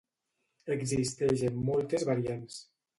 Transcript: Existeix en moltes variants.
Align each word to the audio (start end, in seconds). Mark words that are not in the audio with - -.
Existeix 0.77 1.47
en 1.53 1.63
moltes 1.71 2.11
variants. 2.13 2.63